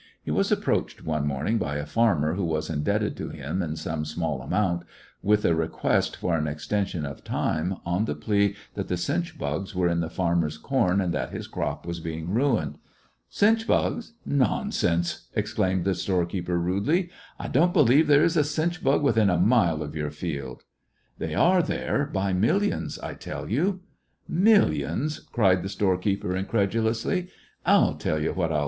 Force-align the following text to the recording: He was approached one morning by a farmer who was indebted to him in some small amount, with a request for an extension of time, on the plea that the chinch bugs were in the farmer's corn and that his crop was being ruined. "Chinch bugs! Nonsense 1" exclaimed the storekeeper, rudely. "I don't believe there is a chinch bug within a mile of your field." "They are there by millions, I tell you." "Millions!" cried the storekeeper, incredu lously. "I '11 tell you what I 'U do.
He 0.23 0.31
was 0.31 0.51
approached 0.51 1.05
one 1.05 1.27
morning 1.27 1.59
by 1.59 1.75
a 1.75 1.85
farmer 1.85 2.33
who 2.33 2.43
was 2.43 2.71
indebted 2.71 3.15
to 3.17 3.29
him 3.29 3.61
in 3.61 3.75
some 3.75 4.03
small 4.03 4.41
amount, 4.41 4.81
with 5.21 5.45
a 5.45 5.53
request 5.53 6.15
for 6.17 6.35
an 6.35 6.47
extension 6.47 7.05
of 7.05 7.23
time, 7.23 7.75
on 7.85 8.05
the 8.05 8.15
plea 8.15 8.55
that 8.73 8.87
the 8.87 8.95
chinch 8.97 9.37
bugs 9.37 9.75
were 9.75 9.87
in 9.87 9.99
the 9.99 10.09
farmer's 10.09 10.57
corn 10.57 11.01
and 11.01 11.13
that 11.13 11.29
his 11.29 11.45
crop 11.45 11.85
was 11.85 11.99
being 11.99 12.33
ruined. 12.33 12.79
"Chinch 13.31 13.67
bugs! 13.67 14.13
Nonsense 14.25 15.27
1" 15.33 15.39
exclaimed 15.39 15.85
the 15.85 15.93
storekeeper, 15.93 16.59
rudely. 16.59 17.11
"I 17.37 17.47
don't 17.47 17.71
believe 17.71 18.07
there 18.07 18.23
is 18.23 18.35
a 18.35 18.41
chinch 18.41 18.81
bug 18.83 19.03
within 19.03 19.29
a 19.29 19.37
mile 19.37 19.83
of 19.83 19.95
your 19.95 20.09
field." 20.09 20.63
"They 21.19 21.35
are 21.35 21.61
there 21.61 22.07
by 22.07 22.33
millions, 22.33 22.97
I 22.97 23.13
tell 23.13 23.47
you." 23.47 23.81
"Millions!" 24.27 25.19
cried 25.31 25.61
the 25.61 25.69
storekeeper, 25.69 26.29
incredu 26.29 26.81
lously. 26.81 27.29
"I 27.67 27.75
'11 27.77 27.99
tell 27.99 28.19
you 28.19 28.33
what 28.33 28.51
I 28.51 28.55
'U 28.55 28.59
do. 28.59 28.59